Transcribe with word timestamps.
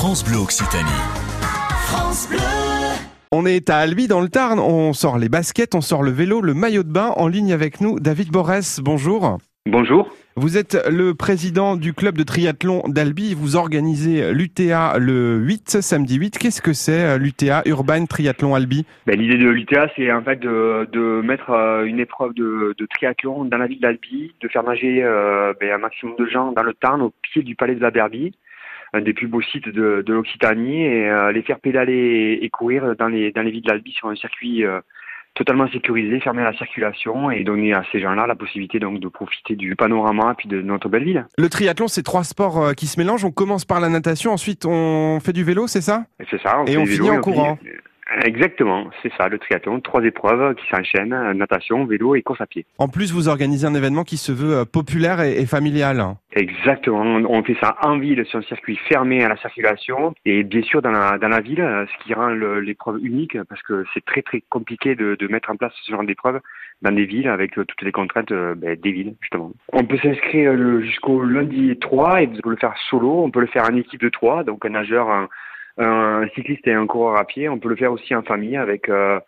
France 0.00 0.24
Bleu 0.24 0.38
Occitanie. 0.38 1.02
France 1.84 2.26
Bleu. 2.30 2.38
On 3.32 3.44
est 3.44 3.68
à 3.68 3.76
Albi 3.76 4.08
dans 4.08 4.22
le 4.22 4.30
Tarn, 4.30 4.58
on 4.58 4.94
sort 4.94 5.18
les 5.18 5.28
baskets, 5.28 5.74
on 5.74 5.82
sort 5.82 6.02
le 6.02 6.10
vélo, 6.10 6.40
le 6.40 6.54
maillot 6.54 6.84
de 6.84 6.90
bain. 6.90 7.12
En 7.18 7.28
ligne 7.28 7.52
avec 7.52 7.82
nous, 7.82 8.00
David 8.00 8.30
Borès, 8.30 8.80
bonjour. 8.82 9.36
Bonjour. 9.66 10.08
Vous 10.36 10.56
êtes 10.56 10.88
le 10.90 11.12
président 11.12 11.76
du 11.76 11.92
club 11.92 12.16
de 12.16 12.22
triathlon 12.22 12.82
d'Albi. 12.88 13.34
Vous 13.34 13.56
organisez 13.56 14.32
l'UTA 14.32 14.96
le 14.98 15.36
8, 15.36 15.82
samedi 15.82 16.16
8. 16.16 16.38
Qu'est-ce 16.38 16.62
que 16.62 16.72
c'est 16.72 17.18
l'UTA, 17.18 17.60
Urban 17.66 18.06
Triathlon 18.06 18.54
Albi? 18.54 18.86
Ben, 19.06 19.20
L'idée 19.20 19.36
de 19.36 19.50
l'UTA, 19.50 19.90
c'est 19.96 20.10
en 20.10 20.22
fait 20.22 20.40
de, 20.40 20.88
de 20.90 21.20
mettre 21.20 21.50
euh, 21.50 21.84
une 21.84 22.00
épreuve 22.00 22.32
de, 22.32 22.74
de 22.78 22.86
triathlon 22.86 23.44
dans 23.44 23.58
la 23.58 23.66
ville 23.66 23.80
d'Albi, 23.80 24.32
de 24.40 24.48
faire 24.48 24.62
nager 24.62 25.02
euh, 25.02 25.52
ben, 25.60 25.72
un 25.72 25.78
maximum 25.78 26.14
de 26.18 26.24
gens 26.24 26.52
dans 26.52 26.62
le 26.62 26.72
Tarn, 26.72 27.02
au 27.02 27.12
pied 27.20 27.42
du 27.42 27.54
palais 27.54 27.74
de 27.74 27.82
la 27.82 27.90
Berbie, 27.90 28.32
un 28.92 29.00
des 29.00 29.12
plus 29.12 29.26
beaux 29.28 29.42
sites 29.42 29.68
de, 29.68 30.02
de 30.04 30.12
l'Occitanie, 30.12 30.82
et 30.84 31.08
euh, 31.08 31.32
les 31.32 31.42
faire 31.42 31.60
pédaler 31.60 31.92
et, 32.40 32.44
et 32.44 32.50
courir 32.50 32.96
dans 32.96 33.08
les, 33.08 33.30
dans 33.32 33.42
les 33.42 33.50
villes 33.50 33.62
d'Albi 33.64 33.92
sur 33.92 34.08
un 34.08 34.16
circuit 34.16 34.64
euh, 34.64 34.80
totalement 35.34 35.68
sécurisé, 35.68 36.18
fermé 36.18 36.42
à 36.42 36.50
la 36.50 36.56
circulation, 36.58 37.30
et 37.30 37.44
donner 37.44 37.72
à 37.72 37.84
ces 37.92 38.00
gens-là 38.00 38.26
la 38.26 38.34
possibilité 38.34 38.80
donc 38.80 38.98
de 38.98 39.08
profiter 39.08 39.54
du 39.54 39.76
panorama 39.76 40.32
et 40.32 40.34
puis 40.34 40.48
de 40.48 40.60
notre 40.60 40.88
belle 40.88 41.04
ville. 41.04 41.24
Le 41.38 41.48
triathlon, 41.48 41.86
c'est 41.86 42.02
trois 42.02 42.24
sports 42.24 42.60
euh, 42.62 42.72
qui 42.72 42.86
se 42.86 42.98
mélangent. 42.98 43.24
On 43.24 43.30
commence 43.30 43.64
par 43.64 43.78
la 43.80 43.88
natation, 43.88 44.32
ensuite 44.32 44.66
on 44.66 45.20
fait 45.20 45.32
du 45.32 45.44
vélo, 45.44 45.68
c'est 45.68 45.82
ça? 45.82 46.04
Et 46.18 46.24
C'est 46.30 46.40
ça. 46.42 46.62
Et 46.66 46.72
fait 46.72 46.76
on 46.78 46.82
du 46.84 46.90
finit 46.90 47.10
en 47.10 47.20
courant. 47.20 47.56
finit- 47.62 47.70
Exactement, 48.24 48.88
c'est 49.02 49.12
ça, 49.16 49.28
le 49.28 49.38
triathlon. 49.38 49.80
Trois 49.80 50.04
épreuves 50.04 50.54
qui 50.54 50.66
s'enchaînent, 50.68 51.32
natation, 51.32 51.84
vélo 51.84 52.14
et 52.14 52.22
course 52.22 52.40
à 52.40 52.46
pied. 52.46 52.66
En 52.78 52.88
plus, 52.88 53.12
vous 53.12 53.28
organisez 53.28 53.66
un 53.66 53.74
événement 53.74 54.04
qui 54.04 54.16
se 54.16 54.32
veut 54.32 54.58
euh, 54.58 54.64
populaire 54.64 55.20
et, 55.20 55.40
et 55.40 55.46
familial. 55.46 56.04
Exactement, 56.32 57.02
on 57.02 57.42
fait 57.42 57.56
ça 57.60 57.76
en 57.82 57.98
ville 57.98 58.24
sur 58.24 58.38
un 58.38 58.42
circuit 58.42 58.76
fermé 58.88 59.24
à 59.24 59.28
la 59.28 59.36
circulation 59.38 60.14
et 60.24 60.44
bien 60.44 60.62
sûr 60.62 60.80
dans 60.80 60.92
la, 60.92 61.18
dans 61.18 61.28
la 61.28 61.40
ville, 61.40 61.56
ce 61.58 62.04
qui 62.04 62.14
rend 62.14 62.28
l'épreuve 62.28 63.04
unique 63.04 63.36
parce 63.48 63.60
que 63.62 63.84
c'est 63.92 64.04
très 64.04 64.22
très 64.22 64.40
compliqué 64.48 64.94
de, 64.94 65.16
de 65.18 65.26
mettre 65.26 65.50
en 65.50 65.56
place 65.56 65.72
ce 65.84 65.90
genre 65.90 66.04
d'épreuve 66.04 66.40
dans 66.82 66.92
des 66.92 67.04
villes 67.04 67.28
avec 67.28 67.58
euh, 67.58 67.64
toutes 67.64 67.82
les 67.82 67.90
contraintes 67.90 68.30
euh, 68.30 68.54
ben, 68.54 68.78
des 68.80 68.92
villes 68.92 69.14
justement. 69.20 69.50
On 69.72 69.84
peut 69.84 69.98
s'inscrire 69.98 70.56
jusqu'au 70.82 71.20
lundi 71.24 71.76
3 71.80 72.22
et 72.22 72.28
on 72.28 72.40
peut 72.40 72.50
le 72.50 72.56
faire 72.56 72.74
solo, 72.88 73.24
on 73.24 73.30
peut 73.32 73.40
le 73.40 73.48
faire 73.48 73.64
en 73.64 73.76
équipe 73.76 74.00
de 74.00 74.08
3, 74.08 74.44
donc 74.44 74.64
un 74.64 74.70
nageur, 74.70 75.10
un, 75.10 75.28
un 75.80 76.28
cycliste 76.34 76.66
et 76.66 76.72
un 76.72 76.86
coureur 76.86 77.16
à 77.18 77.24
pied. 77.24 77.48
On 77.48 77.58
peut 77.58 77.68
le 77.68 77.76
faire 77.76 77.92
aussi 77.92 78.14
en 78.14 78.22
famille 78.22 78.56
avec 78.56 78.88
euh, 78.88 79.18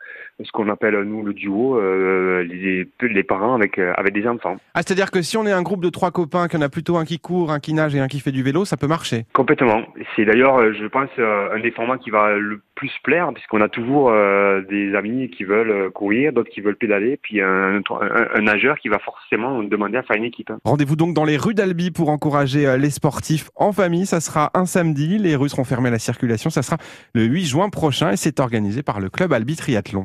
ce 0.42 0.50
qu'on 0.53 0.69
appelle 0.69 1.00
nous 1.03 1.22
le 1.22 1.33
duo, 1.33 1.78
euh, 1.78 2.42
les, 2.42 2.89
les 3.00 3.22
parents 3.22 3.55
avec, 3.55 3.78
euh, 3.78 3.92
avec 3.97 4.12
des 4.12 4.27
enfants. 4.27 4.56
Ah, 4.75 4.83
c'est-à-dire 4.83 5.11
que 5.11 5.23
si 5.23 5.36
on 5.36 5.47
est 5.47 5.53
un 5.53 5.62
groupe 5.62 5.83
de 5.83 5.91
trois 5.91 6.11
copains, 6.11 6.48
qu'il 6.48 6.58
y 6.58 6.62
en 6.62 6.67
a 6.67 6.69
plutôt 6.69 6.97
un 6.97 7.05
qui 7.05 7.19
court, 7.19 7.50
un 7.53 7.61
qui 7.61 7.75
nage 7.75 7.95
et 7.95 8.00
un 8.00 8.08
qui 8.08 8.20
fait 8.20 8.33
du 8.33 8.42
vélo, 8.42 8.64
ça 8.64 8.77
peut 8.77 8.86
marcher. 8.86 9.25
Complètement. 9.33 9.83
C'est 10.14 10.25
d'ailleurs, 10.25 10.73
je 10.75 10.86
pense, 10.86 11.11
un 11.19 11.61
des 11.61 11.70
formats 11.70 11.98
qui 11.98 12.11
va 12.11 12.33
le 12.36 12.61
plus 12.75 12.92
plaire, 13.05 13.30
puisqu'on 13.33 13.61
a 13.61 13.69
toujours 13.69 14.12
des 14.69 14.95
amis 14.95 15.30
qui 15.30 15.45
veulent 15.45 15.91
courir, 15.91 16.33
d'autres 16.33 16.50
qui 16.50 16.61
veulent 16.61 16.77
pédaler, 16.77 17.19
puis 17.23 17.41
un, 17.41 17.77
un, 17.77 17.83
un 18.34 18.41
nageur 18.41 18.78
qui 18.78 18.89
va 18.89 18.98
forcément 18.98 19.62
demander 19.62 19.98
à 19.98 20.03
faire 20.03 20.17
une 20.17 20.25
équipe. 20.25 20.50
Rendez-vous 20.64 20.97
donc 20.97 21.14
dans 21.14 21.25
les 21.25 21.36
rues 21.36 21.55
d'Albi 21.55 21.91
pour 21.91 22.08
encourager 22.08 22.77
les 22.78 22.91
sportifs 22.91 23.50
en 23.56 23.73
famille. 23.73 24.06
Ça 24.06 24.20
sera 24.20 24.50
un 24.55 24.67
samedi. 24.67 25.19
Les 25.19 25.36
rues 25.36 25.48
seront 25.48 25.64
fermées 25.64 25.89
à 25.89 25.92
la 25.92 25.98
circulation. 25.98 26.42
Ça 26.51 26.62
sera 26.62 26.79
le 27.15 27.25
8 27.25 27.45
juin 27.45 27.69
prochain 27.69 28.12
et 28.12 28.17
c'est 28.17 28.41
organisé 28.41 28.83
par 28.83 29.01
le 29.01 29.11
club 29.11 29.33
Albi 29.33 29.57
Triathlon. 29.57 30.01